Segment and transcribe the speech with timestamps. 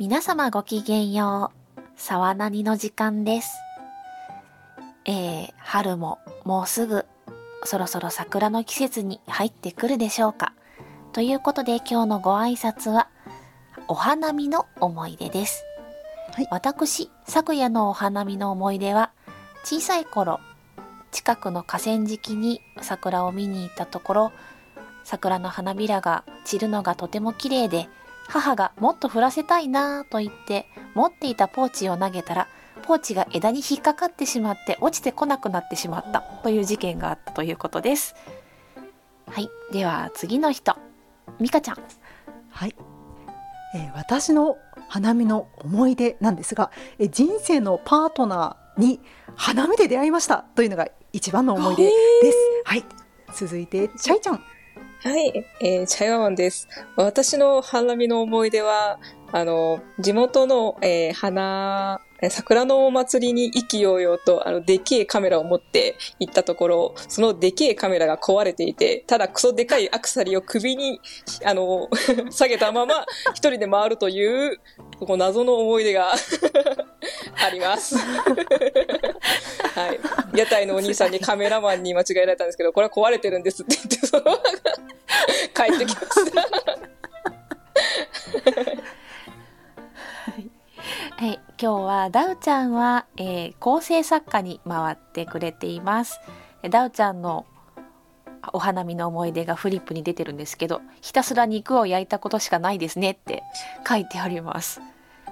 [0.00, 1.80] 皆様ごきげんよう。
[1.96, 3.50] 沢なにの時間です。
[5.04, 7.04] えー、春ももうすぐ
[7.64, 10.52] そろそろ桜の季節に入ってくるでしょうか。
[11.12, 13.08] ということで今日のご挨拶は
[13.88, 15.64] お花見の思い出です。
[16.32, 19.10] はい私、昨夜のお花見の思い出は
[19.64, 20.38] 小さい頃
[21.10, 24.32] 近くの河川敷に桜を見に行ったところ
[25.02, 27.88] 桜の花びらが散るのがとても綺麗で
[28.28, 32.48] 母がもっと降らせたいなぁと言って持っていたポーチを投げたら
[32.82, 38.14] ポーチが枝に引っかかってしまって落ちてこなくなってしまったという事件があったということです。
[39.28, 39.48] はい。
[39.72, 40.76] では次の人。
[41.38, 41.76] ミカちゃん。
[42.50, 42.74] はい、
[43.74, 44.56] えー私の
[44.88, 49.00] 花見の思い出なんですが、えー人生のパートナーに
[49.36, 51.90] 花見で出会いましたというのが一番の思い出で
[52.32, 52.38] す。
[52.64, 52.84] はい、
[53.34, 54.40] 続いてチャイちゃん。
[55.00, 56.66] はい、えー、チャイワマンです。
[56.96, 58.98] 私の花見の思い出は、
[59.30, 71.00] あの、地元の、えー花、桜のお祭りに意気揚々と、あの、でけえカメラを持って行ったところ、そのでけえカメラが壊れていて、ただクソでかいアクサリを首に、
[71.44, 71.88] あの、
[72.32, 74.58] 下げたまま一人で回るという、
[74.98, 76.12] ここ謎の思い出が
[77.44, 77.96] あります。
[77.96, 78.04] は
[80.34, 80.38] い。
[80.38, 84.38] 屋台のお兄さんにカメラマンに間違えられたんですけど、これは壊れてるんですって言って、そのまま
[85.66, 86.42] 帰ってきました。
[91.16, 96.20] はい、今日はダウちゃんは、えー構成作家に回ってくれています。
[96.70, 97.46] ダウちゃんの
[98.52, 103.42] お花見の思い出がフリップに出てるんですけど、ひたすら肉を焼いたことしかないですねって
[103.86, 104.80] 書いてあります。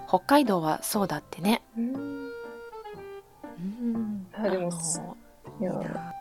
[0.08, 1.62] 北海道はそうだってね。
[1.76, 2.26] うん
[4.32, 4.70] あでも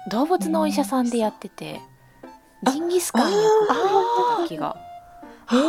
[0.09, 1.81] 動物のお医者さんでやってて、
[2.63, 3.78] ジンギスカンによくやっ
[4.38, 4.78] てた気が
[5.50, 5.61] しま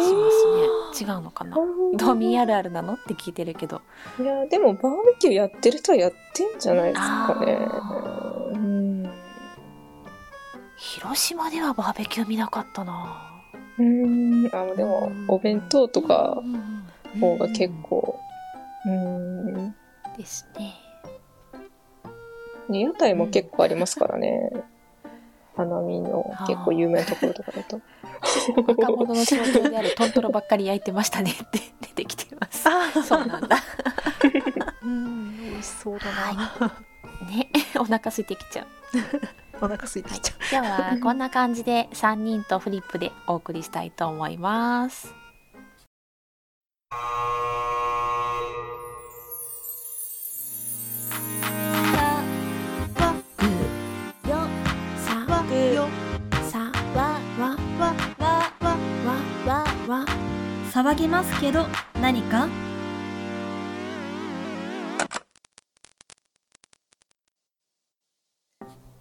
[0.95, 1.11] すね。
[1.13, 1.57] 違うのかな？
[1.97, 2.95] 道民あるあるなの？
[2.95, 3.83] って聞いてるけど。
[4.21, 7.55] いや、でもバーベキューやってる人はやってんじゃないですかね。
[8.59, 9.11] ん。
[10.77, 13.43] 広島ではバーベキュー見なかったな。
[13.79, 14.47] うん。
[14.53, 16.76] あ、でも、お弁当とかうんうん
[17.17, 18.19] 方が結構、
[18.87, 19.75] うん。
[20.17, 20.75] ですね。
[22.69, 24.51] ね屋台も結構ありますからね。
[25.57, 27.81] 花見の結構有名なところとかだと。
[28.67, 32.69] 若者の仕事であるトントロばっかり焼いてましたねって 出てきてます。
[32.69, 33.57] あそうなんだ。
[34.83, 36.13] うん、美味しそうだな。
[36.13, 36.73] は
[37.31, 38.67] ね、お腹空いてきちゃう。
[39.65, 40.37] お腹空いてきちゃう。
[40.53, 45.26] 今日はこんな感じで3人とフリップでお送りしたいと思います。
[60.77, 61.67] 騒ぎますけど
[62.03, 62.49] 何か？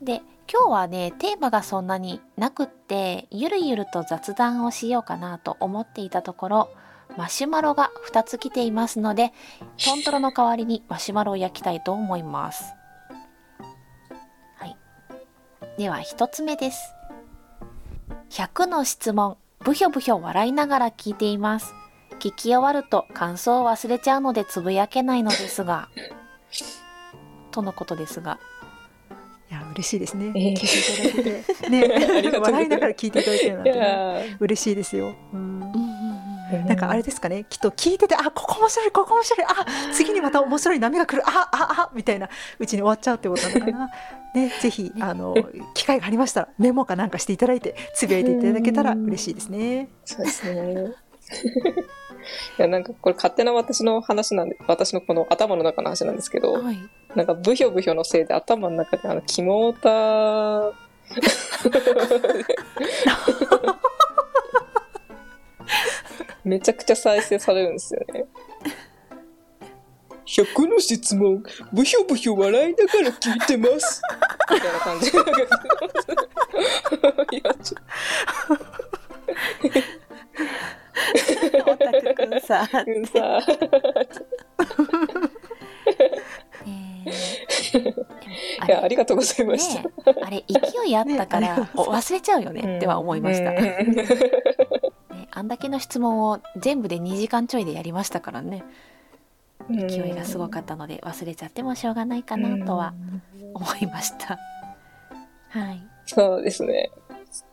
[0.01, 6.69] で今日はねテーマがそんなになくってゆるゆると雑談をしようかなと思っていたところ
[7.17, 9.31] マシュマロが2つ来ていますので
[9.83, 12.73] トントロの代わりにマシュマロを焼きたいと思います。
[14.57, 14.75] はい。
[15.77, 16.93] では1つ目です。
[18.31, 19.37] 100の質問。
[19.59, 21.73] ブヒョブヒョ笑いながら聞いています。
[22.19, 25.89] 聞き終わると感想を忘れちゃうのでつぶやけないのですが。
[27.51, 28.39] とのことですが。
[29.49, 30.33] いや、嬉しいですね。
[30.35, 30.55] えー。
[30.55, 35.15] 聞いていただけて、ね、 笑いながら聞いていただけるなんいてね、嬉しいですよ。
[35.33, 35.74] うん
[36.63, 42.29] なんかあれですかね、きっと聞いてて、あ、ここ面白い、ここ面白い、あ、次にまた面白い波が来る、あ、あ、あ、みたいな
[42.59, 43.89] うちに終わっちゃうってことなのかな。
[44.35, 45.33] ね、ぜひ、あの、
[45.73, 49.89] 機会がありましたら、メモかなんかしていただいて、つぶやいていただけたら嬉しいですね。
[50.03, 50.93] そうですね。
[52.59, 56.77] いや、なんかこれ勝手な私の話なんで、私のこの頭の中の話なんですけど、はい
[57.15, 60.75] なんかブヒョブヒョのせいで頭の中であの、キモータ
[66.45, 68.25] めちゃくちゃ再生されるんですよね。
[70.27, 71.43] 100の質問、
[71.73, 74.01] ブヒョブヒョ笑いながら聞いてます。
[74.51, 75.07] みたいな感じ。
[75.07, 75.09] い
[77.43, 77.77] や、ちょ
[81.67, 82.75] オタクくんさ、っと
[83.11, 83.39] さ、
[86.65, 86.75] えー
[88.67, 89.81] いや、ありがとうございました。
[89.81, 90.59] ねえあれ勢
[90.89, 93.51] いあったから、 お忘れちゃうよねっては思いました、
[95.75, 98.63] の質問を全部で2時間ちょいでやりましたからね。
[99.69, 102.93] 勢いがすごかったので忘れちゃってもしょうがないかなとは
[103.53, 104.39] 思いました。
[105.49, 105.83] はい。
[106.05, 106.91] そうですね。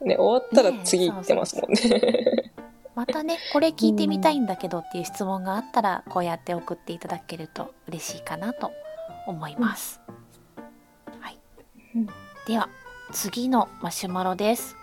[0.00, 2.52] ね、終わったら次行ってますもんね。
[2.94, 8.70] またねこれ聞いてみたいんだけどっていう質問があったらこうやって送っていただけると嬉しいかなと
[9.26, 10.00] 思います、
[11.20, 11.38] はい。
[11.96, 12.06] うん
[12.46, 12.68] では
[13.12, 14.76] 次のマシュマロです。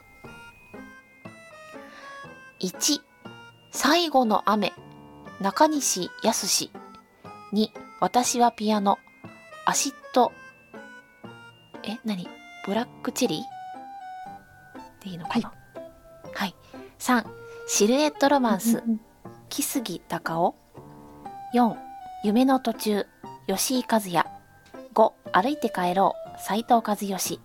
[2.59, 3.08] 1
[3.81, 4.73] 最後の雨
[5.39, 6.69] 中西康
[7.53, 7.69] 2
[8.01, 8.97] 私はピアノ。
[9.65, 10.33] アシッド
[11.83, 12.27] え何？
[12.65, 15.03] ブラックチェリー？
[15.05, 15.53] でいいのかな？
[16.33, 16.55] はい、
[16.99, 17.25] 3
[17.69, 18.83] シルエットロマンス。
[19.47, 20.55] 木杉隆夫。
[21.53, 21.77] 4
[22.25, 23.05] 夢の途中。
[23.47, 24.25] 吉井和也。
[24.93, 26.41] 5歩いて帰ろう。
[26.41, 27.39] 斉藤和義。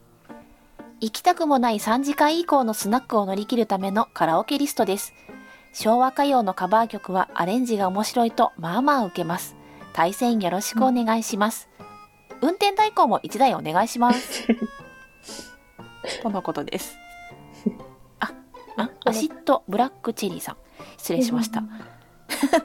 [1.00, 5.12] 行きたくもない3時間以降のスナックを乗り切るためのカラオケリストです
[5.74, 9.56] 昭和歌謡のカバー曲はアレンジが面白いとまあまあ受けます。
[9.92, 11.68] 対戦よろしくお願いします、
[12.40, 14.46] 運転代行も1台お願いします。
[16.22, 16.96] とのことです。
[18.20, 18.32] あ
[18.76, 20.56] あアシッドブラックチェリーさん。
[20.96, 21.64] 失礼しました。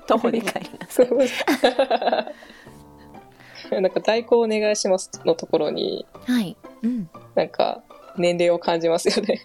[0.06, 1.10] 徒歩で帰りなさい。
[3.82, 6.56] なんか代行お願いしますのところに、はい。
[6.84, 7.10] うん。
[7.36, 7.82] なんか
[8.20, 9.42] 年齢を感じますよね。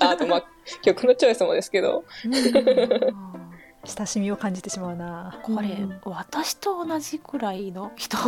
[0.00, 0.44] あ あとまあ
[0.82, 2.04] 曲のチョイスもですけど。
[3.84, 5.38] 親しみを感じてしまうな。
[5.42, 6.00] これ、うん。
[6.04, 8.18] 私と同じくらいの人、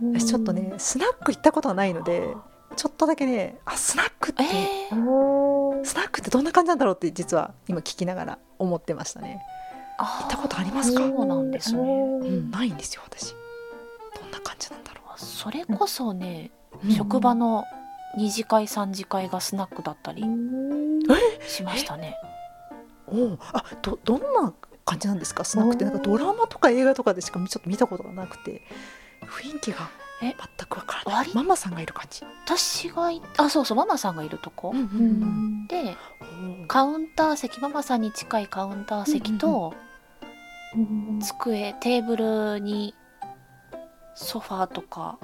[0.00, 2.34] 私ちょっとねスナック行ったことがないので
[2.76, 9.40] ちょっとだけねあスナックって、えー、スナックってどんな感じなんだろうって実は今聞きながら思ってましたね。
[9.98, 11.00] 行ったことありますか？
[11.00, 11.80] そうなんですね。
[11.80, 11.84] う
[12.24, 13.34] ん、ないんですよ私。
[14.20, 16.50] どんな感じなんだろそれこそね、
[16.84, 16.92] う。
[16.92, 17.64] 職場の
[18.16, 20.24] 二次会三次会がスナックだったり
[21.42, 21.48] え？
[21.48, 22.16] しましたね。
[23.06, 23.38] おう。
[23.52, 24.52] あどどんな
[24.84, 25.44] 感じなんですか？
[25.44, 28.62] スナックってなんかドラマとか映画とかでしかちょっと見たことがなくて。
[29.22, 29.88] 雰囲気が
[30.22, 30.26] え？
[30.26, 30.36] 全
[30.68, 31.14] くわからない。
[31.26, 35.96] 割ママさんがいる感じ、私がいあそうそうママさんがいるとこ、うんうんで
[36.68, 39.74] カウンター席ママさんに近いカウンター席と、
[41.20, 42.94] 机テーブルに
[44.16, 45.18] ソファーとか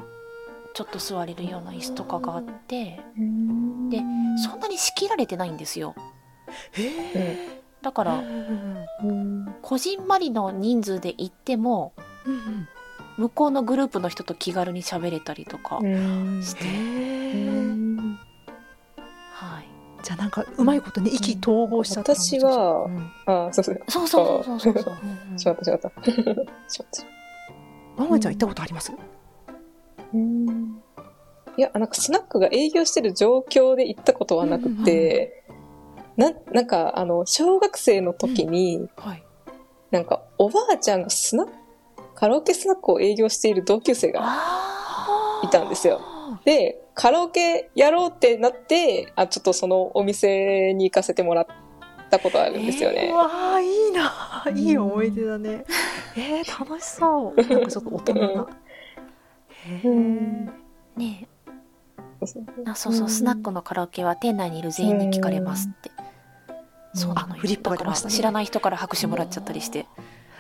[0.74, 3.00] ちょっと座れるような椅子とかがあって
[3.90, 4.02] で
[4.44, 5.94] そんなに仕切られてないんですよ。
[6.72, 9.54] へえだからうん。
[9.60, 11.92] こじんまりの人数で行っても
[12.26, 12.68] うん
[13.18, 16.68] 向こうのグループの人と気軽に喋れたりとか、して、へ
[17.34, 17.92] え
[19.32, 19.66] はい、
[20.02, 23.10] じゃあなんかうまいことね意気投合しちゃった私はうん。
[23.26, 23.82] ああ、そうそう。
[23.88, 24.82] そうそうそうそう。
[24.82, 24.96] そう
[25.30, 25.64] うんしまった。
[25.64, 25.90] しまった。
[25.90, 27.02] しまった。
[27.96, 28.92] ママちゃん行ったことあります？
[31.56, 35.44] いや、なんかスナックが営業してる状況で行ったことはなくて、
[36.16, 39.22] な、なんか、あの、小学生の時に、はい。
[39.90, 41.52] なんか、おばあちゃんがスナック、
[42.14, 46.00] カラオケスナックを営業している同級生があいたんですよ。
[46.44, 51.46] で、カラオケやろうってなって、あ、ちょっとそのお店に行かせてもらっ
[52.12, 53.10] たことあるんですよね。
[53.10, 53.16] う。
[53.16, 54.44] わあいいな。
[54.54, 55.64] いい思い出だね。
[56.16, 57.40] えー、楽しそう。
[57.40, 58.46] なんかちょっと大人な。
[59.84, 60.46] うん。
[60.96, 61.28] ねえ。
[62.66, 65.90] あそうそうスナックのカラオケは店内にいる全員に聞かれますって、
[66.94, 67.94] そうなのフリップがね。
[67.96, 69.86] 知らない人から拍手もらっちゃったりして、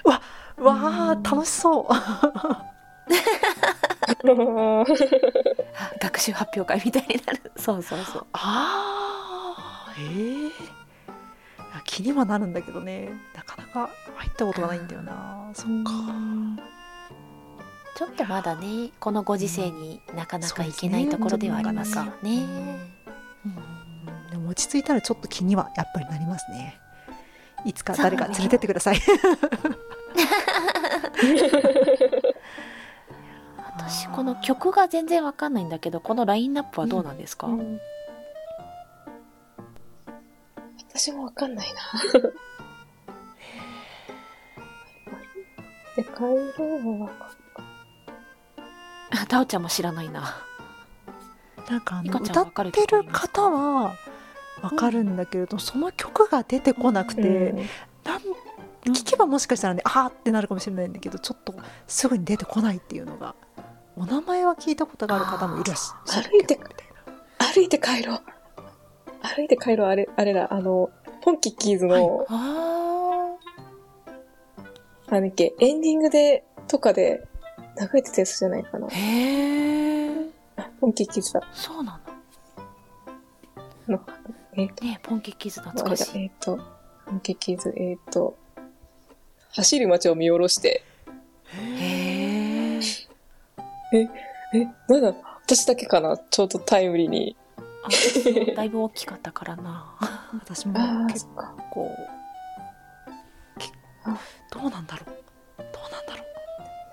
[0.04, 0.20] わ
[0.58, 1.86] あ楽しそう。
[1.90, 2.66] あ
[6.00, 7.50] 学習発表会みたいになる。
[7.56, 8.26] そうそうそう。
[8.32, 10.50] ああへえ
[11.84, 13.10] 気にはなるんだけどね。
[13.34, 15.50] なかなか入ったことがないんだよな。
[15.54, 15.92] そっか。
[17.94, 22.46] ちょっとまだねこのご時世になかなか行けないところではありますよね。
[23.44, 24.30] うん。
[24.30, 26.78] でも落ち着いたらちょっと気にはやっぱりなりますね。
[27.64, 29.00] いつか誰か連れてってください。
[33.76, 37.48] 私この曲が全然わかんないんだけどこのラインナップはどうなんですか、
[40.94, 41.80] 私もわかんないな。
[45.96, 47.32] で、帰ろうはわか
[49.28, 50.36] タオちゃんも知らないな。
[51.70, 53.96] なんかあいの歌ってる方は
[54.62, 57.54] わかるんだけれど、その曲が出てこなくて、る。
[58.04, 58.20] なん
[58.84, 61.54] 聞けばもしかしたらね、あーってなるかもしれないんだけどちょっと
[61.86, 63.36] すぐに出てこないっていうのが
[63.96, 68.22] お名前は聞いたことがある方もいらっしゃる歩いてけどみたい歩いて帰ろう。
[69.22, 70.90] 歩いて帰ろう、あれ、あれだ、あの、
[71.22, 73.36] ポンキッキーズの、あ
[75.08, 77.26] あれっけ、エンディングで、とかで、
[77.80, 78.90] 流れてたやつじゃないかなー。
[78.90, 80.30] へえ。
[80.56, 81.40] あポンキッキーズだ。
[81.52, 82.00] そうな
[83.88, 84.00] の
[84.54, 84.90] えっ、と、の。
[84.90, 86.24] ねポンキッキーズ懐かし、い。
[86.24, 86.58] えっ、と、
[87.06, 88.36] ポンキッキーズ、えっ、と、
[89.54, 90.82] 走る街を見下ろして、
[91.54, 92.80] へえ。
[93.94, 94.08] え、
[94.88, 95.14] なんだ、
[95.44, 96.16] 私だけかな？
[96.16, 97.36] ちょうどタイムリーに
[97.84, 99.94] あ私だいぶ大きかったからな。
[100.34, 100.74] 私も
[101.06, 101.26] 結。
[101.70, 101.90] 構
[103.58, 103.68] け
[104.04, 104.16] あ。
[104.52, 105.16] どうなんだろう。
[105.58, 106.26] どうなんだろう。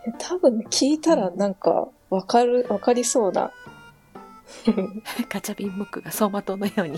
[0.07, 3.51] え多分ね、聞いたらなんか、わかる、わかりそうな。
[5.29, 6.97] ガチャピンムックが走馬灯のように。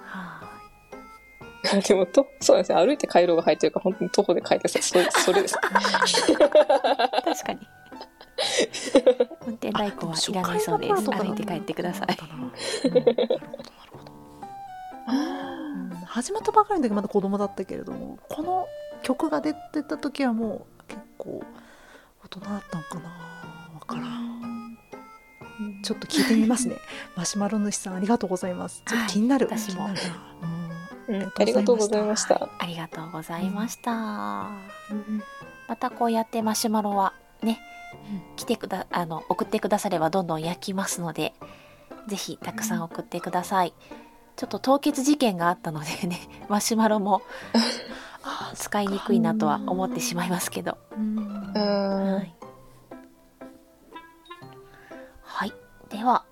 [0.00, 2.78] はでもと、そうですね。
[2.78, 5.54] 歩いて回廊が入ってるから、本当に徒歩で帰ってさ、それ、それです。
[5.54, 5.56] い
[6.36, 7.60] 確かに
[9.46, 12.18] 運転代行はいらないそうです歩いて帰ってください
[12.84, 14.12] うんなるほどなるほど
[15.08, 18.66] うん始まったばかりの時まだ子供だったけれどもこの
[19.02, 21.42] 曲が出てた時はもう結構
[22.24, 23.08] 大人だったのかな
[23.74, 24.78] わからん
[25.82, 26.76] ちょっと聞いてみますね
[27.16, 29.94] マシュマロ主さんありがとうございますちょっと気になる、はい私も、うん
[31.08, 32.48] ありがとうございました。
[32.58, 37.12] ありがとうございました、またこうやってマシュマロは
[37.42, 37.60] ね、
[38.36, 41.34] 来てくだあの送ってくださればどんどん焼きますので
[42.08, 43.74] ぜひたくさん送ってください、
[44.36, 47.22] ちょっと凍結事件があったのでね マシュマロも
[48.54, 50.78] 使いにくいなとは思ってしまいますけど。
[50.92, 51.18] うん。
[51.18, 52.22] うはん。
[52.22, 52.34] い、
[55.22, 55.52] はい、
[55.88, 56.24] では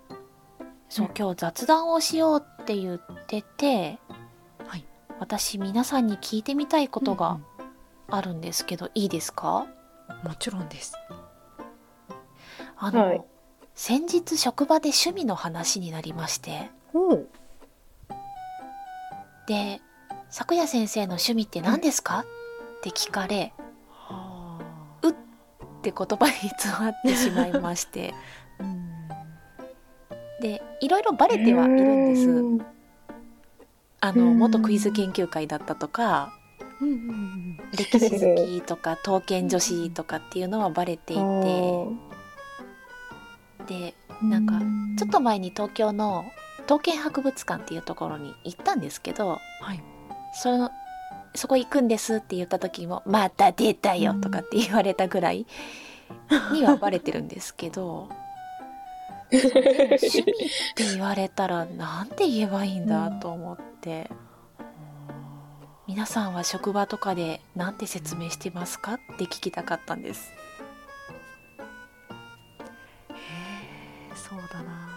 [0.88, 3.98] そう今日雑談をしようって言ってて、
[4.66, 4.84] はい。
[5.18, 7.44] 私皆さんに聞いてみたいことがうん。
[8.10, 9.66] あるんですけど、いいですか？
[10.22, 10.92] もちろんです
[12.76, 13.22] あの、はい。
[13.74, 16.70] 先日職場で趣味の話になりまして。
[16.92, 17.28] おう
[19.46, 19.80] で
[20.30, 22.20] 「咲夜先生の趣味って何ですか?」
[22.78, 23.52] って聞かれ
[23.90, 24.58] は
[25.06, 25.12] っ
[25.82, 28.14] て言葉に詰まってしまいまして。
[28.58, 28.90] あ うん。
[30.40, 32.28] でいろいろバレてはいるんです。
[32.28, 32.66] うん。
[34.00, 34.38] あのうん。
[34.38, 36.32] 元クイズ研究会だったとか
[36.80, 41.22] うんうんうん歴史好きとか刀剣女子とかっていうのはバレていて
[43.66, 44.60] でなんか
[44.98, 46.24] ちょっと前に東京の
[46.62, 49.82] 刀剣博物館っていうところに行ったんですけどはい。
[50.34, 50.70] その
[51.34, 55.46] そこ行くんですって言った時も「また出たよ」とかって言われたぐらい
[56.52, 58.08] にはバレてるんですけど
[59.32, 60.24] 趣味っ
[60.74, 64.10] て言われたらなんて言えばいいんだと思って。
[65.86, 68.94] 皆さんは職場とかでなんて説明してますか？
[68.94, 70.32] って聞きたかったんです。
[74.34, 74.88] そうだな。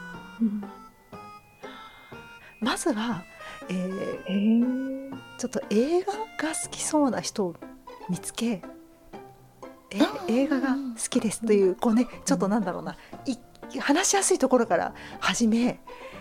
[2.59, 3.23] まずは、
[3.69, 5.17] えーえー。
[5.37, 7.55] ちょっと映画が好きそうな人を
[8.09, 8.63] 見つけ
[9.91, 12.97] えうん映画が好きですというこうねちょっとなんだろうな。
[13.27, 13.37] い
[13.79, 15.79] 話しやすいところから始め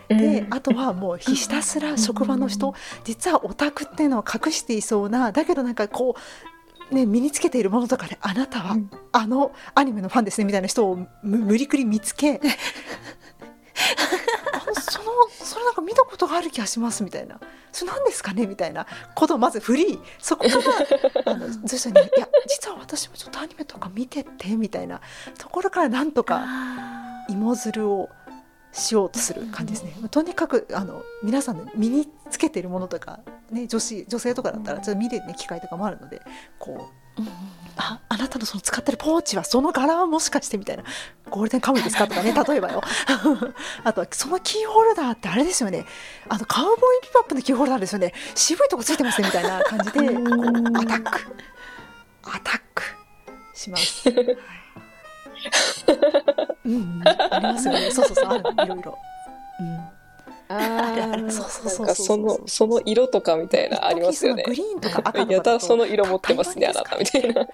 [0.09, 2.75] であとはもうひたすら職場の人。
[3.05, 6.21] 実はオタクっていうのを隠していそうなだけどなんかこう、
[6.91, 8.91] ね、身につけているものとかであなたはうん。
[9.13, 12.41] あのアニメのファンですねみたいな人をむ無理くり見つけ
[14.91, 17.41] そのそれなんか見たことがある気がしますみたいな。
[17.73, 18.87] それ何ですかねみたいな。
[19.15, 20.55] ことをまず振りそこか
[21.25, 25.01] らあの随所に「いや実は私もちょっとアニメとか見てて」みたいな。
[25.39, 28.09] ところからなんとかあ芋づるを
[28.77, 29.95] しようとする感じですね。
[30.11, 36.21] とにかくあの皆さんの身につけているものとか、ね、女子女性とかだったらちょっと見る、ね、機会とかもあるので
[36.59, 37.33] こうーうんうん。
[37.79, 40.85] ああなたのその使ってるポーチはその柄はもしかしてみたいな。
[41.31, 42.83] ゴールデンカムイですかとかね 例えばよ。
[43.85, 45.85] あとはそのキーホルダーってあれですよね。
[46.29, 48.13] あのカウボーイビバップのキーホルダーですよね。
[48.35, 51.37] 渋いとこついてますねみたいな感じでこうアタック。
[52.25, 52.83] アタック
[53.55, 54.11] します。
[54.11, 54.37] は い
[56.65, 56.71] う
[57.31, 57.91] ありますよね。
[57.93, 58.99] そうそうそう、あるいろいろ。
[59.61, 59.97] うん。
[60.49, 64.45] あーあるあるそうそうそうなんかそのその色とかみたいなありますよね。
[64.47, 67.47] グリーンとか赤とかやたらその色持ってますねあなたみたいな。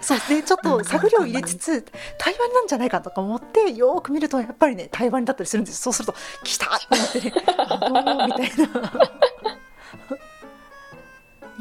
[0.00, 1.84] そうでちょっと探りを入れつつ
[2.18, 8.90] 台湾なんじゃないかとか思ってよーく見るとやっぱりね台湾だったりするんですそうすると「来た!」ってなってね「あのー」みたいな。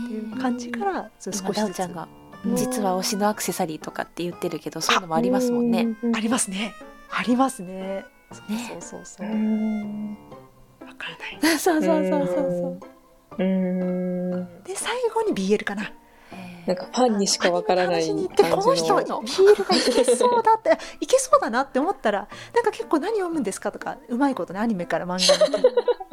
[0.01, 1.75] っていう感じから少しずつ。
[1.75, 2.20] ちゃんがうん
[2.55, 5.88] 実は推しのアクセサリーとかって言ってるけどそういうのもありますもんね。
[6.15, 6.74] ありますね。
[7.12, 8.05] ありますね。
[8.31, 9.27] そうねそうそうそう。
[9.27, 10.17] う、ん
[10.81, 11.57] わからない。
[11.60, 12.88] そうそうそうそうそ
[13.38, 13.43] う。
[13.43, 14.63] うん。
[14.63, 15.91] で最後に BL かな。
[16.65, 20.77] なんかファンにしかわからないアニメのこの人はじの BL がいけそうだって。
[21.01, 25.65] いけそうだなって思ったらなんか結構何読むんですかとかうまいことねアニメから漫画に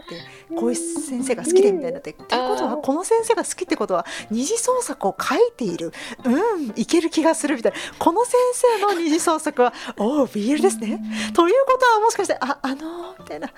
[0.09, 0.25] 聞いて
[0.57, 2.11] こういう先生が好きでみたいになって。
[2.11, 5.93] っていうことはあーこの先生が好きってことは二次創作を書いている
[6.25, 11.01] うんいける気がするみたいなこの先生の二次創作はおお BL ですね。
[11.35, 13.55] ということはもしかしてああのー、みたいなと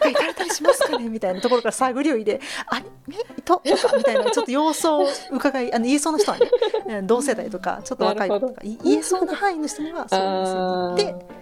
[0.00, 11.36] か行かれたりしますかねみたいなところから探りを入れアニメととかみたいなちょっと様子を伺いあの言いそうな人はね同世代とかちょっと若い子とかい言えそうな範囲の人にはそういうあふうに言っていや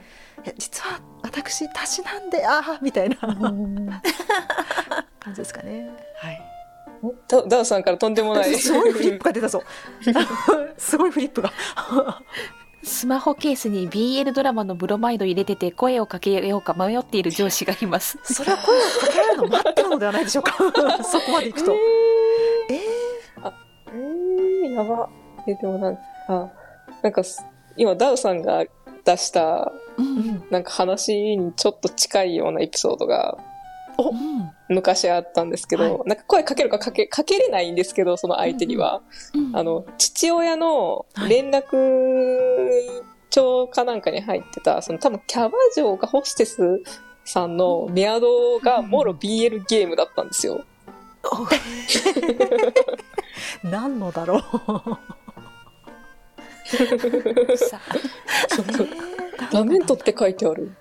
[0.56, 4.00] 実は私たちなんでああみたいなー
[5.18, 5.90] 感じですかね。
[6.16, 6.42] はい。
[7.28, 8.54] ダダウさんからとんでもない。
[8.58, 9.62] すごいフリップが出たぞ。
[10.76, 11.52] すごいフリップが。
[12.82, 18.18] スマホケースに BL ドラマのブロマイド入れてて声をかけようか迷っている上司がいます。
[18.24, 20.52] それは声をかけられるのを待ってるのではないでしょうか。
[21.02, 21.72] そこまでいくと。
[21.72, 25.08] ええー、やば。
[25.46, 26.02] え、でもなんか、
[27.02, 27.42] なんかす、
[27.76, 28.64] 今ダウさんが
[29.04, 30.44] 出した、うん。
[30.50, 33.38] なんか話にちょっと近いようなエピソードが
[33.98, 34.50] うん。
[34.68, 39.02] 昔あったんですけど、はなんか声かけるかかけ、かけれないんですけど、その相手には。
[39.34, 42.68] うんあの、父親の連絡
[43.30, 46.82] 帳かなんかに入ってた、その多分キャバ嬢かホステス
[47.24, 50.64] さんのメアドがもろ BL ゲームだったんですよ。
[51.22, 52.74] ー、
[53.70, 54.42] 何のだろう。
[57.56, 57.94] さあ。
[59.52, 60.72] ラメントって書いてある。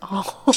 [0.00, 0.50] あえ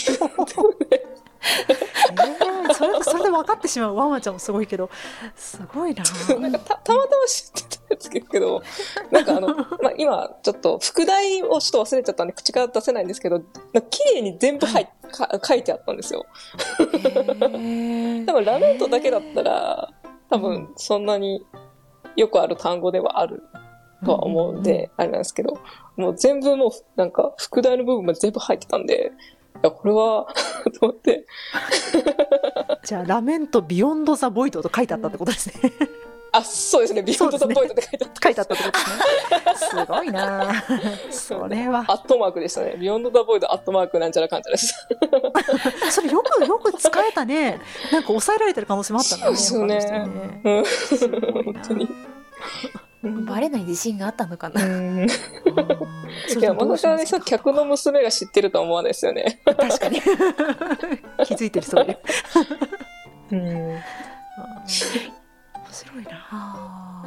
[2.70, 4.92] ー、それでそれで分かってしまうワンワンちゃんもすごいけど
[5.36, 6.04] すごいな。
[6.40, 8.62] なんかたたまたま知ってたんですけど、
[9.12, 13.40] なんかあの、まあ、今ちょっと副題をちょっと忘れちゃったんで口から出せないんですけど、
[13.90, 16.26] 綺麗に全部入っか書いてあったんですよ。
[16.78, 16.88] 多
[18.34, 19.90] 分 Lament だけだったら、
[20.30, 21.46] 多分そんなに
[22.16, 23.44] よくある単語ではある
[24.06, 25.60] とは思うんで、あれなんですけど、
[25.96, 29.12] もう全部もうなんか副題の部分まで全部入ってたんで、
[29.56, 30.28] いや、これは、
[30.80, 31.26] と思って、
[32.84, 35.72] じゃあ「Lament Beyond the Void」と書いてあったってことですね。
[36.34, 38.22] あ、そうですね、 Beyond the Void って書いてあった。
[38.24, 39.82] 書いてあったってことですね。
[39.86, 40.64] すごいな。
[41.12, 41.80] それは。
[41.88, 42.76] アットマークでしたね。
[42.80, 44.88] Beyond the Void、アットマークなんちゃらかんちゃらです。
[45.92, 47.60] それよくよく使えたね。
[47.92, 49.36] なんか抑えられてる可能性もあったんだね。
[49.36, 50.08] そうですよね。
[50.08, 50.42] ね。
[50.46, 51.44] うん。
[51.44, 51.90] 本当に。
[53.04, 54.64] バレない自信があったのかな？
[54.64, 55.02] うん。
[55.02, 55.08] うん
[56.28, 57.26] そいや、まさかね、しますか？
[57.26, 59.42] 客の娘が知ってるとは思わないですよね。
[59.46, 60.02] 確かに。
[61.26, 61.98] 気づいてる人がいる
[63.32, 63.40] うん。
[63.40, 63.80] 面
[65.72, 66.10] 白いな。
[66.32, 67.04] あ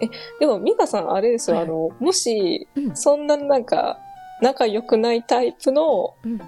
[0.00, 0.08] え、
[0.40, 2.96] でも、ミカさん、あれですよ、はいあの、もし、うん。
[2.96, 3.98] そんななんか、
[4.40, 6.40] 仲良くないタイプの、うん。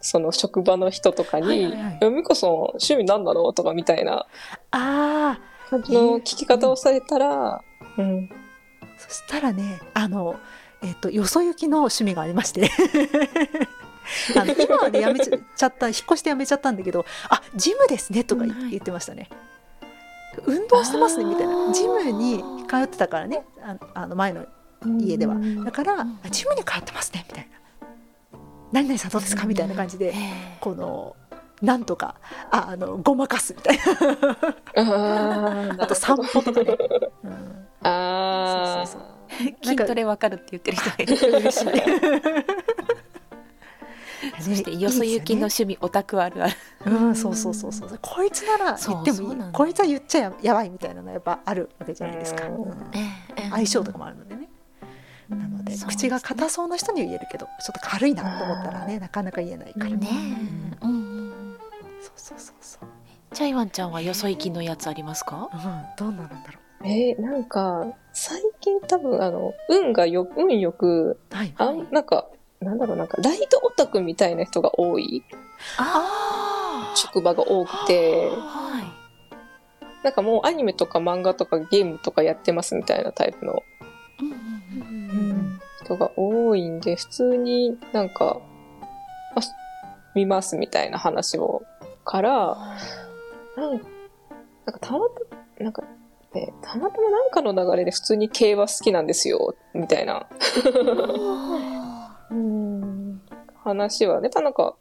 [0.00, 3.52] その職場の人とかに、はいはいはいいやミカさん、趣味何なの？
[3.52, 4.26] とかみたいな
[4.70, 5.70] あー。
[5.70, 7.60] 感じの聞き方をされたら、
[7.98, 8.30] うん。
[8.96, 10.36] そしたらねあの
[10.82, 12.70] えっ、とよそ行きの趣味がありまして。
[14.36, 19.28] あの今はねやめちゃった引っ越してやめちゃったんだけど「あジムですね」とか言ってましたね。
[20.46, 21.72] 運動してますねみたいな。
[21.74, 24.46] ジムに通ってたからねああの前の
[24.98, 25.36] 家では。
[25.64, 27.48] だからジムに通ってますねみたい
[28.32, 28.38] な
[28.72, 31.14] 「何々さんどうですか?」みたいな感じでへこの
[31.62, 32.14] なんとか
[32.50, 34.36] ああのごまかすみたいな
[34.76, 36.78] あ あと散歩とかね、
[37.24, 38.86] うん、ああ。
[38.86, 41.16] そうそうー筋トレわかるって言ってる人がいる。
[41.38, 41.66] 嬉しい。
[44.40, 46.54] そして、よそ行きの趣味オタクあるある。
[46.86, 47.98] うん、そうそうそうそう。
[48.00, 49.52] こいつなら言ってもいいそうそうなん。
[49.52, 52.46] だこいつは言っちゃややばいみたいなのはやっぱあるわけじゃないですか。
[52.46, 52.74] うんうん
[53.50, 54.48] 相性とかもあるのでね。
[55.28, 59.90] なので、ね口が硬そうな人には言えるけど、ちょっと軽いなと思ったらね、なかなか言えないから。
[59.90, 60.08] ね
[60.82, 61.27] うん。
[62.00, 62.88] そうそうそうそう。
[63.34, 65.50] チャイワンちゃんはよそ行きのやつありますか？
[65.52, 65.60] うん、
[65.98, 71.34] どうなんだろえーなんか、最近多分、あの、運がよ、運よく、う。
[71.34, 71.52] はい。
[71.58, 72.28] あん、なんか、
[72.60, 75.24] なんだろう、なんか、ライトオタクみたいな人が多い
[75.76, 78.82] あ職場が多くて、は
[80.04, 83.56] なんかもうアニメとか漫画とかゲームとかやってますみたいなタイプのい。
[84.20, 88.40] うんうんうん人が多いんで、普通になんか、
[89.34, 89.40] あ、
[90.14, 91.62] 見ますみたいな話を、
[92.08, 92.56] から、
[93.54, 95.82] なんなんかたまたなんか、
[96.32, 100.26] ね、たまたまなんかの流れで普通に競馬好きなんですよ、みたいな。
[102.30, 103.20] うん。
[103.62, 104.76] 話はね、たなんか、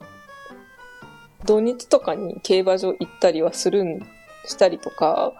[1.46, 4.00] 土日とかに競馬場行ったりはするん、
[4.46, 5.34] したりとか、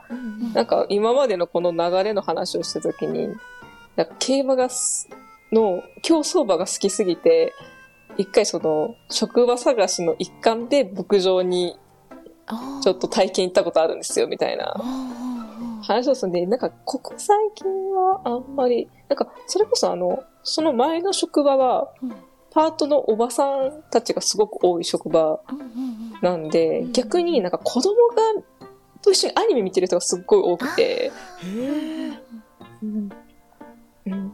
[0.54, 3.30] なんか今までのこの流れの話をしたときに、
[3.96, 5.08] なんか競馬がす、
[5.54, 7.54] の競走馬が好きすぎて、
[8.18, 11.78] 一回その職場探しの一環で牧場に
[12.82, 14.76] ちょっと体験行ったことあるんですよ、みたいな。
[15.84, 22.14] 話をするんで、なんかここ最近はあんまり、なんかそれこそあの、その前の職場はうん、
[22.52, 25.40] パートのおばさんたちがすごく多い職場
[26.22, 28.16] なんで、うん逆になんか子供が、
[29.02, 31.12] と一緒にアニメ見てる人がすっごい多くて。
[32.82, 34.32] うん。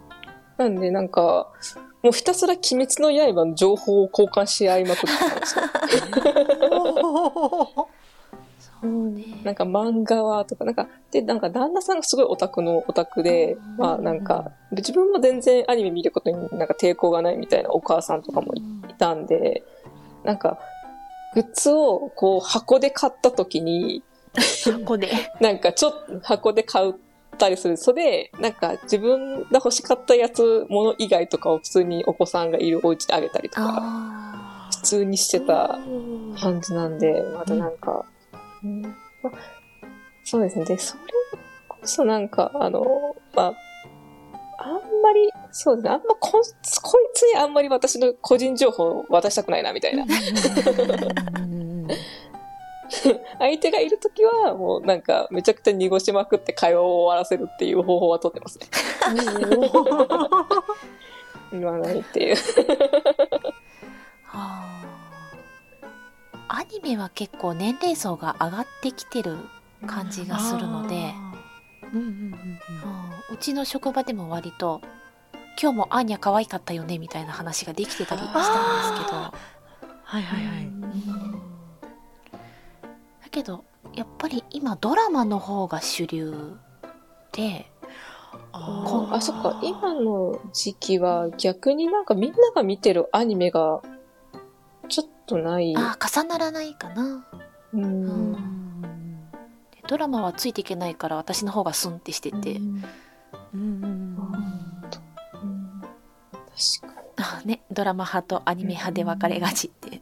[0.57, 1.51] なんでなんか、
[2.03, 5.63] もうひたすら鬼滅の刃の情報を交換し合いまくってたんですよ。
[9.45, 18.61] なんか漫画はとか、なんか、で、なんか旦那さんがすごいオタクのオタクで、まあなんか、自分も全然アニメ見ることになんか抵抗がないみたいなお母さんとかもい
[18.97, 19.63] たんで、
[20.25, 20.59] なんか、
[21.33, 24.03] グッズをこう箱で買った時に、
[24.65, 25.09] 箱で。
[25.39, 26.93] なんかちょっと箱で買っ
[27.37, 27.77] たりする。
[27.77, 35.79] それで、なんか自分が欲しかったやつ、もの以外とかを普通にお子さんがいるお家であげたりとか、あ普通にしてた
[36.39, 38.05] 感じなんで、またなんか、
[38.63, 39.31] うんま
[40.23, 40.65] そうですね。
[40.65, 41.01] で、それ
[41.67, 42.83] こそなんか、あの、
[43.35, 43.53] まあ、
[44.57, 45.89] あんまり、そうですね。
[45.91, 46.43] あんまこ、こい
[47.13, 50.05] つにあんまり私の個人情報を渡したくないな、みたいな。
[53.39, 58.67] 相手がいるときは、もうなんか、めちゃくちゃ濁しまくって会話を終わらせるっていう方法は取ってますね。
[61.51, 62.35] 言わないっていう。
[64.31, 64.83] あ。
[66.47, 69.37] アニメは結構年齢層が上がってきてる
[69.87, 71.13] 感じがするので、
[71.93, 73.35] うんうんうんうん。
[73.35, 74.81] うちの職場でも割と
[75.61, 78.39] 「今日もアーニャ可愛かったよね」みたいな話ができてたりした
[78.91, 79.17] んですけど。
[79.17, 79.33] は
[80.19, 80.73] いはいはい。
[80.81, 81.52] だ
[83.33, 83.65] けど
[83.95, 86.55] やっぱり今ドラマの方が主流
[87.33, 87.65] で
[88.51, 89.59] ああ、そっか。
[89.63, 93.81] 今の時期は逆になんかみんなが見てるアニメが
[94.89, 95.75] ちょっとない。
[95.75, 97.25] あー重ならないかな、
[97.73, 97.77] う。
[97.77, 98.35] うん。
[99.87, 102.83] ドラマはついていけないから私の方がスンってしてて、うん。
[103.53, 104.15] うん。
[106.81, 110.01] 確かあねドラマ派とアニメ派で分かれがちって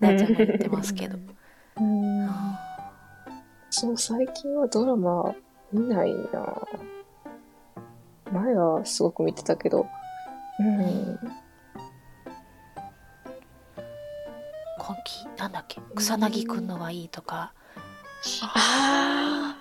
[0.00, 0.32] なっちゃん。
[0.32, 1.36] も言ってますけど、に。
[3.78, 5.34] そう、最近はドラマ
[5.70, 6.62] 見ないな
[8.32, 9.86] 前はすごく見てたけど。
[10.58, 11.18] うん。
[14.78, 15.78] 今期なんだっけ？
[15.94, 17.52] 草薙くんのがいいとか
[18.42, 19.56] ああ。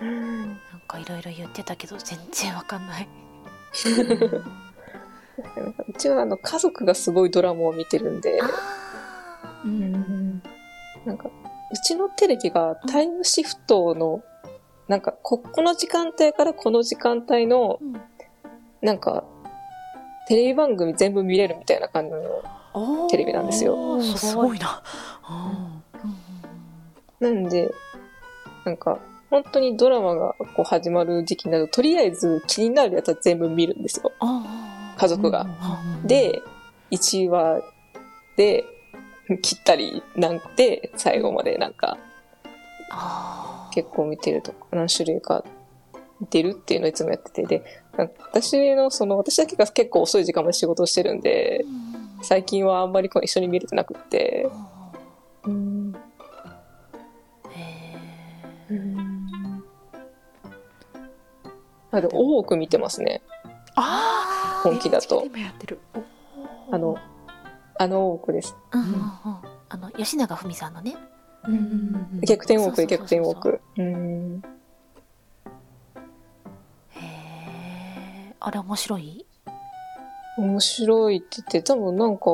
[0.00, 0.48] うん。
[0.48, 3.08] なんかいろいろ言ってたけど全然わかんない。
[5.88, 8.40] うちは あの家族がすごいドラマを見てるんで、
[9.64, 10.23] うん
[11.06, 14.22] なんか、うちのテレビがタイムシフトの、
[14.88, 18.00] なんか、こ、この時間帯からこの時間帯の、うん
[18.84, 19.24] なんか、
[20.28, 24.82] テレビ番組全部見れるみたいな感じの、テレビなんですよすごいな。
[27.18, 27.72] なんで、
[28.66, 28.98] なんか、
[29.30, 34.12] 本当にドラマがこう始まる時期になると、とりあえず気になるやつは全部見るんですよ。
[34.98, 35.46] 家族が。
[36.04, 36.42] で、
[36.90, 37.62] 1話
[38.36, 38.66] で、
[39.42, 41.98] 切ったりなんて、最後までなんか、
[43.72, 45.44] 結構見てるとか、何種類か
[46.20, 47.64] 見てるっていうのをいつもやってて、で、
[47.96, 54.48] 私の、その、私だけが結構遅い時間まで仕事をしてるんでう、ん最近はあんまりこう一緒に見れてなくって、
[55.46, 55.94] うん。
[57.50, 57.94] へ
[61.90, 63.20] あ、でも多く見てますね。
[63.76, 65.26] あ本気だと。
[66.70, 66.96] あの、
[67.78, 68.54] あの多くです。
[68.72, 68.84] ーうん。
[68.84, 68.92] うん。
[68.92, 69.00] うん
[69.70, 70.94] あの吉永文さんのね。
[71.44, 71.54] うん。
[71.54, 71.62] うんう
[72.18, 73.60] ん逆転多くで逆転多く。
[73.76, 74.42] うん。
[76.90, 79.26] へえあれ面白い？
[80.38, 82.24] 面白いって言って、多分なんか、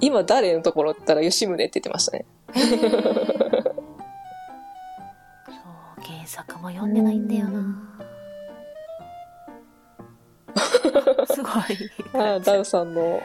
[0.00, 2.24] 今誰のところって言ったら吉宗って言ってましたね。
[2.54, 2.66] そう
[6.04, 7.85] 原作も読んでないんだよな
[11.46, 12.22] ごい。
[12.22, 13.22] ああ、ダウさんの。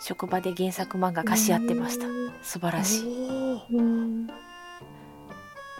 [0.00, 2.06] 職場で原作漫画貸し合ってました。
[2.42, 3.76] 素晴らしい。
[3.76, 4.26] うん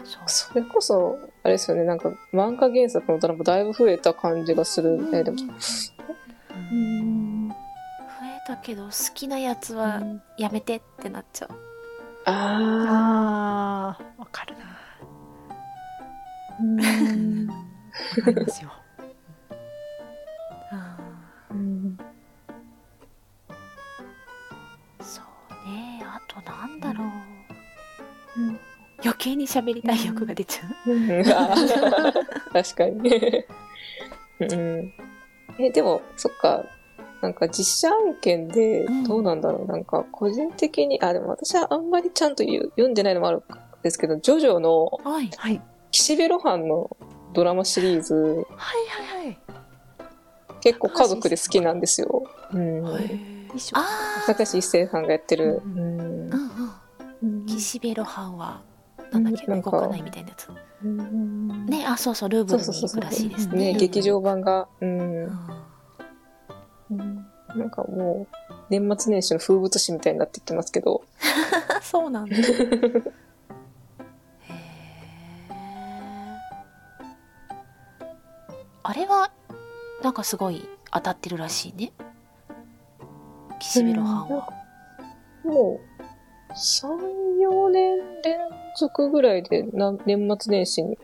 [0.03, 5.23] そうそれこそ、あれですよね、なんか漫画原作のドラマだいぶ増えた感じがするね。
[5.23, 5.37] でも。
[6.71, 7.49] うん。
[7.49, 7.55] 増
[8.23, 10.01] えたけど好きなやつは
[10.37, 11.49] やめてってなっちゃう。
[12.25, 14.63] あああ、わかるな。
[16.61, 17.53] ーわ
[18.23, 18.71] かりますよ。
[26.41, 27.03] となんだろ
[28.37, 28.59] う、うん
[29.03, 31.23] 余計に喋りたい欲が出ちゃう、
[32.51, 33.45] 確かに。
[34.39, 34.93] うん、
[35.59, 36.65] え、でも、そっか。
[37.21, 43.43] なんか実写案件でうんどうなんだろう、なんか個人的に、あ、でも私はあんまりちゃんと言う読んでないのもあるん
[43.81, 45.61] ですけど、ジョジョのはいはい。
[45.91, 46.95] 岸辺露伴の
[47.33, 48.35] ドラマシリーズ、はい
[49.15, 49.37] はいはい。
[50.61, 52.23] 結構家族で好きなんですよ。
[52.53, 52.83] うん。
[52.85, 53.36] 一緒。
[53.73, 55.61] ああ高橋一生さんがやってる。
[55.65, 56.29] うんうん。
[56.31, 56.51] うん。
[57.23, 58.61] うん岸辺露伴は
[59.11, 60.49] なんだっけ動かないみたいなやつ。
[60.83, 61.65] うん。
[61.65, 63.73] ねあそうそうルーブルに行くらしいですね。
[63.73, 65.25] ね、劇場版が、うん。
[67.55, 71.01] なんかもう、年末年始の風物詩みたいになってきてますけど、
[71.81, 72.35] そうなんだ。
[72.37, 73.03] へえ。
[78.83, 79.31] あれは、
[80.03, 81.91] なんかすごい当たってるらしいね。
[83.59, 84.49] 岸辺露伴は。
[85.43, 85.79] も
[86.49, 86.87] う、3、
[87.41, 88.37] 4年連
[88.77, 90.97] 続ぐらいでな年末年始に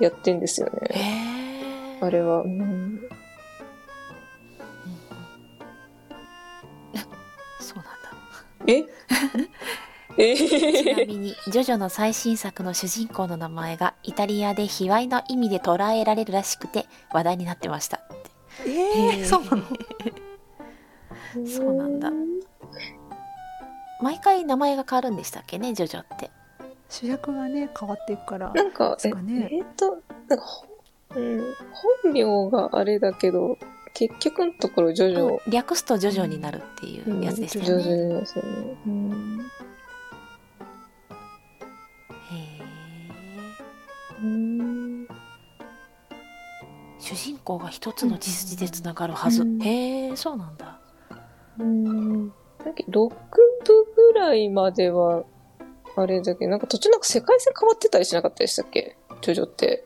[0.00, 1.98] やってんですよね。
[2.00, 2.42] あれは。
[2.42, 3.00] うん
[7.60, 7.90] そうなんだ。
[8.66, 8.84] え？
[10.32, 10.36] え？
[10.36, 18.00] ちなみに、ジョジョの最新作の主人公の名前がイタリアで卑猥の意味で捉えられるらしくて話題になってました。
[18.66, 19.62] えへーー、そうなの？
[21.46, 22.10] そうなんだ
[24.00, 26.30] 毎回名前が変わるんでしたっけね、ジョジョって。
[26.88, 30.66] 主役がね変わっていくからなんか、えですかねえーっと、なんかほ、
[31.16, 31.54] うん、
[32.04, 33.58] 本名があれだけど、
[33.94, 37.94] 結局のところジョジョ、略すとジョジョになるっていうやつでしたよジョジね。
[38.14, 38.76] ョですよね。
[38.86, 39.40] うん
[42.30, 42.36] へ
[44.20, 44.22] え。
[44.22, 45.08] うん
[47.00, 49.42] 主人公が一つの血筋でつながるはず。
[49.42, 50.80] うんへえ、そうなんだ。
[51.58, 52.28] うん。
[52.64, 53.14] だけど6部
[54.12, 55.24] ぐらいまでは、
[55.96, 58.96] あれだけど、なんか途中なんか世界線変わってたりしなかったでしたっけ？
[59.20, 59.84] ジョジョって。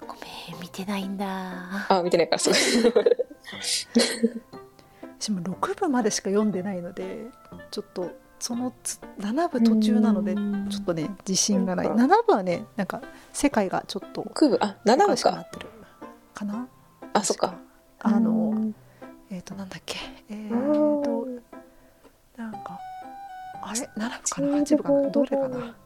[0.00, 1.86] ごめん、見てないんだ。
[1.88, 2.50] あ、見てないから、す
[2.90, 3.04] ごい。
[5.18, 7.26] 私も6部までしか読んでないので
[7.70, 15.12] ちょっとそのつ7部途中なのでうんちょっとね自信がないなんか7部はねなんか世界がちょっと6部、あ、7部か。
[15.12, 15.66] おかなってる
[16.32, 16.68] かな？
[17.12, 17.58] あ、そっか。
[17.98, 18.74] あのうん
[19.30, 19.98] えっ、となんだっけ？
[20.28, 20.54] えっ、う
[21.00, 21.26] んと
[22.36, 22.78] なんか
[23.62, 25.10] あれ？7部かな？8部かな？
[25.10, 25.76] どれかな？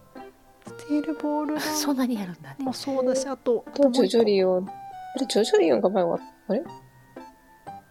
[0.67, 2.65] スティールボールそんなにやるんだね。
[2.65, 4.69] もそうだしあとあと、ジョジョリオン。
[4.69, 6.63] あれ、ジョジョリオンが前は、あれ？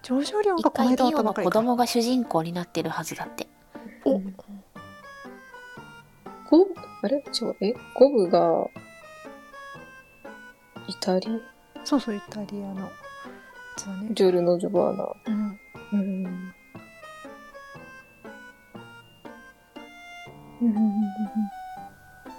[0.02, 3.48] ジョジョリオン一がこの間の子供が主人公になってるはずだって。
[4.06, 4.16] お。
[4.16, 4.36] うん
[6.50, 6.68] ゴ
[7.04, 7.18] あれ？
[7.18, 7.74] 違う、え？
[7.96, 8.68] ゴブが、
[10.88, 11.42] イタリ
[11.84, 12.90] そうそうイタリアの
[13.90, 15.14] やつだねジョルノ・ジョバーナ。
[15.28, 15.60] うん
[15.92, 16.54] うん。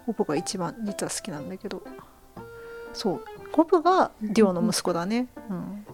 [0.06, 1.82] ゴブが一番実は好きなんだけど
[2.92, 5.86] そうゴブがディオの息子だねうん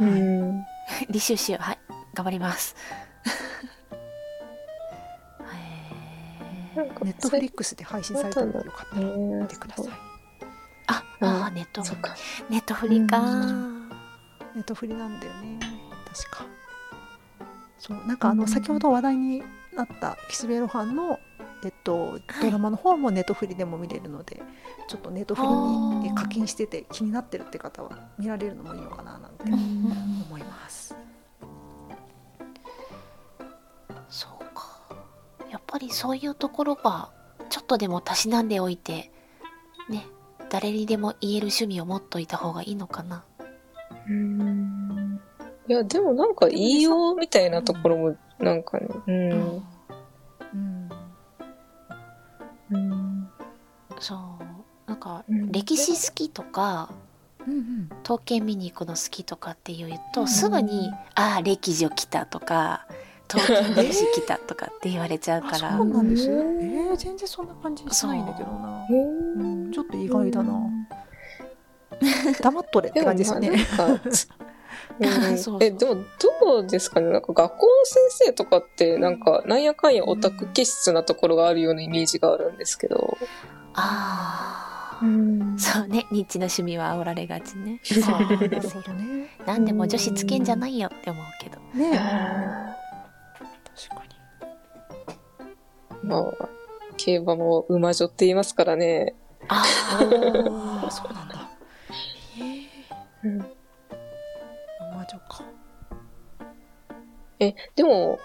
[0.00, 0.64] うん。
[1.10, 1.64] 履修しよう。
[1.64, 1.78] はい。
[2.14, 2.76] 頑張ります。
[7.02, 9.86] ネットフリックスで配信されたのでよかったら見てください
[11.20, 12.14] あ、ネットそっか。
[12.48, 13.77] ネットフリか。
[14.58, 15.60] ネットフリなんだよね
[16.12, 16.46] 確か
[17.78, 19.42] そうなんかあのうん先ほど話題に
[19.76, 21.20] なった岸辺露伴の
[21.64, 24.40] えっと、ドラマの方もネットフリでも見れるので
[24.86, 30.94] ちょっとネットフリにえ課金してて気になってるって方は見られるのもいいのかななんて思います。
[34.08, 34.78] そうか。
[35.50, 37.10] やっぱりそういうところが、
[37.50, 39.10] ちょっとでもたしなんでおいて、
[39.88, 40.06] ね、
[40.50, 43.24] 誰にでも言える趣味を持っといた方がいいのかな。
[44.08, 45.20] うん。
[45.68, 49.62] いや、でもなんか言いようみたいなところも、なんかね、うん。
[50.52, 50.88] うん
[52.70, 53.28] うん。
[54.00, 54.90] そう。
[54.90, 56.90] なんか、うん歴史好きとか、
[57.46, 62.86] うんうん統計見に行くの好きとかっていうと、うんすぐに「ああ歴女来た」とか
[63.32, 66.30] 「統計の史来た」とかって言われちゃうかあらそうなんです。
[66.30, 68.86] え全然そんな感じしないんだけどな。
[68.88, 70.52] へうん、ちょっと意外だな。
[72.40, 73.50] 黙っとれって感じですよね。
[75.00, 77.10] うんそうそうえ、でも、どうですかね？
[77.10, 83.16] なんか学校の先生とかって、なんか、なんやかんやオタク気質なところがあるようなイメージがあるんですけど。
[83.74, 89.28] ああ、んそうねニッチな趣味は煽られがちね あーなるほどね。
[89.46, 92.10] 何でも女子つけんじゃないよって思うけどね確
[93.96, 94.02] か
[96.02, 96.02] に。
[96.02, 96.48] ーまあ、
[96.96, 99.14] 競馬も馬女って言いますからね。
[99.46, 99.62] あ
[100.02, 101.37] ああ、そうなんだ。
[107.40, 108.18] え、でも、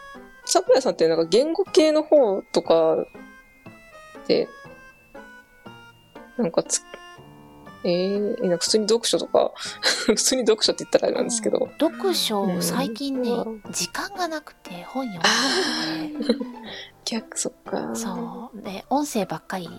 [0.45, 2.97] 桜井さんってなんか言語系の方とか
[4.27, 4.47] で、
[6.37, 6.81] なんかつ、
[7.85, 9.51] えー、なんか普通に読書とか、
[10.05, 12.61] 普通に読書って言ったらあれなんですけど、読書うん。
[12.61, 16.45] 最近ねうん時間がなくて本読まなくて
[17.05, 17.95] 逆、そっか。
[17.95, 18.61] そう。
[18.61, 19.69] で音声ばっかり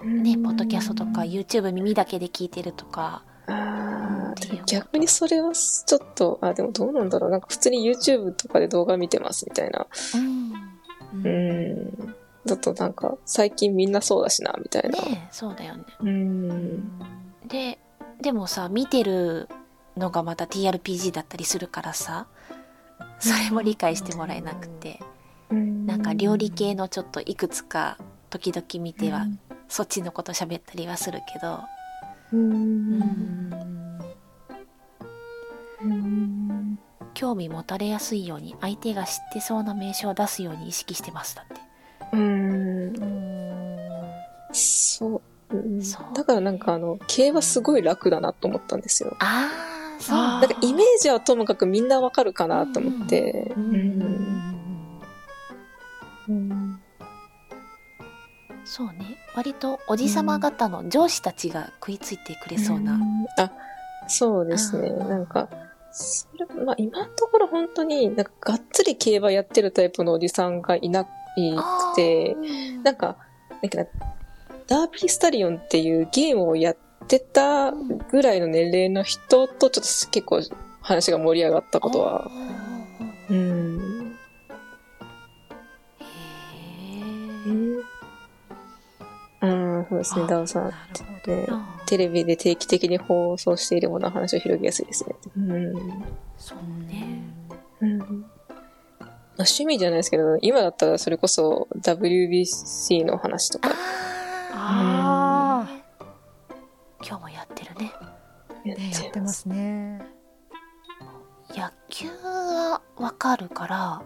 [0.00, 0.22] うん。
[0.22, 4.34] ねポッドキャストとか YouTube 耳だけで聞いてるとかああ、
[4.66, 7.30] 逆にそれはちょっと、あ、でもどうなんだろう。
[7.30, 9.86] なんか普通に YouTube とかで動画見てますみたいな。
[10.14, 10.52] うん
[11.24, 12.14] うん。
[12.44, 15.00] だとなんか、最近みんなそうだしな、みたいな。
[15.00, 16.98] ねえそうだよねうん。
[17.48, 17.78] で
[18.20, 19.48] でもさ見てる
[19.96, 22.26] のがまた TRPG だったりするからさ
[23.18, 25.00] それも理解してもらえなくて
[25.50, 27.98] なんか料理系のちょっといくつか
[28.30, 29.26] 時々見ては
[29.68, 31.60] そっちのこと喋ったりはするけど
[37.14, 41.54] 興味持たれやすいように相手が知ってそうな名称を出すように意識してますだって
[42.12, 42.92] うん。
[44.52, 45.82] そうん。
[45.82, 46.58] そうだからなん。
[46.58, 48.80] かあの系はすごい楽だなと思ったん。
[48.80, 49.50] ですよあ
[49.98, 50.48] あそうなん。
[50.48, 51.88] かイメージはともかくみん。
[51.88, 53.74] なわかるかなと思ってうん。
[53.74, 53.97] うん。
[59.38, 62.98] 割とおじさま方の上司たちが食いついてくれそうな、
[63.38, 63.52] あ
[64.08, 64.88] そうですね。
[64.88, 65.08] うん。
[65.08, 65.48] なんか
[65.92, 71.08] それまあ今のところ本当になんかがっつり競馬やってるタイプのおじさんがいなく
[71.94, 72.36] て
[72.82, 73.16] なんか
[73.62, 73.88] なんか
[74.66, 80.42] ダービースタリオンっていうゲームをやってたぐらいの年齢の人とちょっと結構
[80.80, 82.28] 話が盛り上がったことは
[83.30, 83.67] うん
[89.40, 90.64] うん、そうですね、あダオさん。
[90.64, 95.14] なるほどねーテレビで定期的に放送しているものの話を広げやすいですね。
[95.36, 95.74] うん。
[96.36, 97.22] そうね
[97.80, 97.98] うん。
[97.98, 103.70] まあ趣味じゃないですけど、今だったらそれこそ WBC の話とか
[104.52, 105.68] あ
[107.00, 107.92] 今日もやってるね
[108.64, 110.02] やあ、ね、やってますね。
[111.50, 114.02] 野球はわかるから、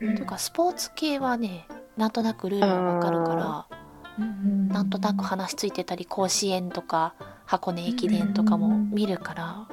[0.00, 1.66] うんとかスポーツ系はね
[1.96, 3.87] なんとなくルールがわかるからうん
[4.18, 7.14] なんとなく話ついてたり甲子園とか
[7.46, 9.68] 箱根駅伝とかも見るから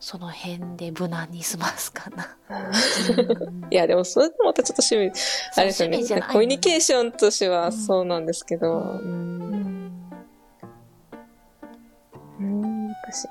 [0.00, 2.36] その辺で無難に済ますかな。
[3.70, 5.12] いや、でもそれでもまたちょっと趣味、
[5.56, 5.98] あれですよね。
[5.98, 9.92] 趣味じゃないコミュニケーションとしてはうんそうなんですけど、ううん。
[12.38, 13.28] うん、難しい。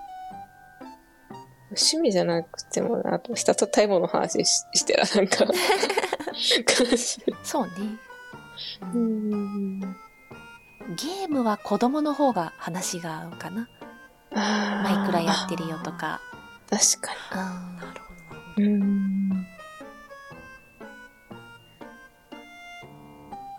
[1.69, 5.47] 趣味じゃなくても、あと人と対物の話ししてらなんか。
[7.43, 7.71] そうね
[8.93, 9.79] うん。
[9.79, 13.69] ゲームは子供の方が話が合うかな
[14.31, 16.21] マイクラやってるよとか
[16.69, 18.13] 確かうんなるほ
[18.55, 18.63] ど。
[18.63, 18.67] に。
[18.67, 19.47] うん。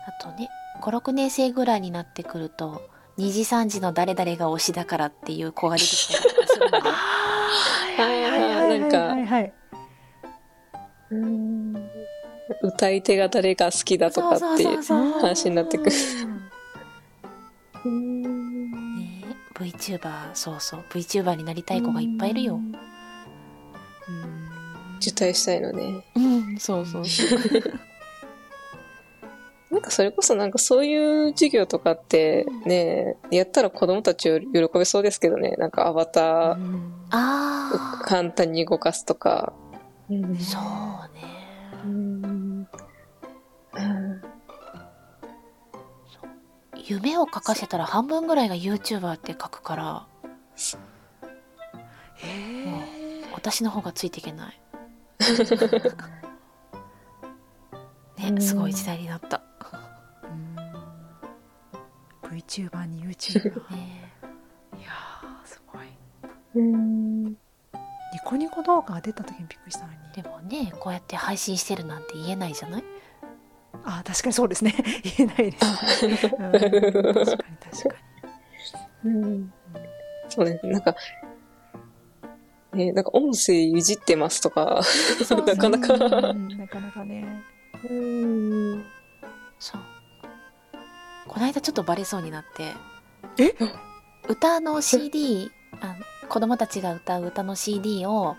[0.07, 0.49] あとね
[0.81, 6.95] 56年生ぐらいになってくると2時3時の誰々が推しだからっていう子が出てきたりとかするの では
[7.97, 9.53] いはいははいい、なんかはい、はい。
[12.61, 15.91] 歌い手が誰が好きだとかっていう話になってくる。
[15.91, 15.95] ね
[19.53, 20.83] VTuber そうそう。
[20.89, 22.59] VTuber になりたい子がいっぱいいるよ。
[25.01, 26.05] 受胎したいのね。
[26.15, 27.39] うんそうそうそう。
[29.71, 35.55] なんかそれこそなんかそういう授業とかってね、やったら子供たち喜びそうですけどね。
[35.57, 36.57] なんかアバター
[37.09, 39.53] ああ簡単に動かすとか。
[40.09, 40.37] うん。
[40.37, 40.61] そう
[41.15, 41.40] ね
[41.85, 42.23] うん。
[42.23, 44.21] うん。
[46.85, 50.07] 夢を書かせたら半分ぐらいが YouTuber って書くから
[53.33, 54.61] 私の方がついていけない。
[58.31, 59.41] ねすごい時代になった、
[62.23, 63.71] VTuber に YouTuber。
[63.71, 64.13] ね、
[64.77, 65.87] いやーすごい。
[66.55, 67.23] うん。
[67.23, 67.35] ニ
[68.23, 70.00] コニコ動画が出た時にびっくりしたのに。
[70.15, 72.83] でもねこうやって配信してるなんて言えないじゃない？
[73.83, 74.75] あー確かにそうですね。
[75.17, 76.05] 言えないです。
[76.05, 77.95] うん確かに確か
[79.05, 79.53] うん。
[80.29, 80.95] そうね、なんか、
[82.73, 84.81] ね、なんか音声いじってますとか、
[85.45, 85.93] なかなか。
[85.95, 86.33] う。
[86.33, 87.41] んなかなかね。
[87.89, 88.85] うん。
[89.59, 89.81] そう。
[91.27, 92.73] この間ちょっとバレそうになって。
[93.43, 93.55] え？
[94.29, 95.95] 歌の CD あ
[96.29, 98.35] 子供たちが歌う歌の CD を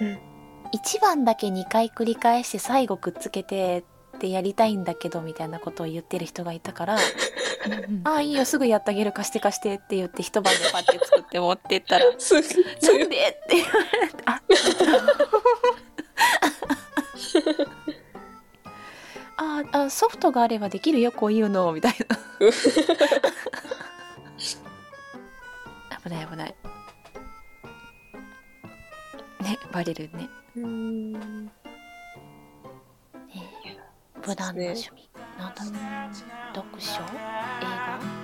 [0.00, 0.18] うん
[0.72, 3.84] 1番だけ2回繰り返して最後くっつけて
[4.16, 6.96] ってやりたいんだけどみたいなことを言ってる人がいたから
[8.04, 13.56] 「ああいいよすぐやってあげる貸して貸して」って言って一晩でパッて作って持ってったら「すぐ、なんで?」って。
[13.56, 14.40] 言われてあ
[19.36, 22.16] ああソフトがあればできるよこういうのみたいな。
[26.04, 26.54] 危ない危ない。
[29.40, 31.50] ねバレるねうんね
[34.26, 35.72] 無難な趣味、なんだろう
[36.54, 37.04] 読書映
[37.62, 38.22] 画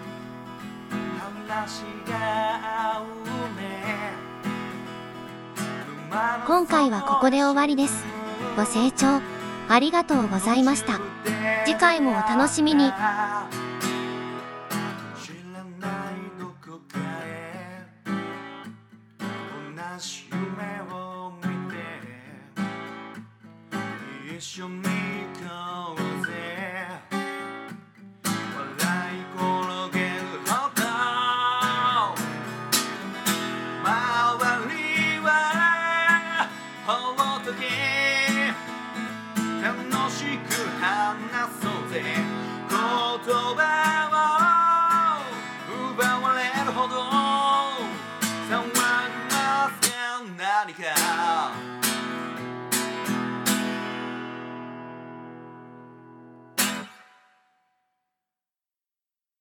[6.46, 8.04] 今回はここで終わりです。
[8.56, 9.20] ご清聴
[9.68, 11.00] ありがとうございました。
[11.64, 12.92] 次回もお楽しみに。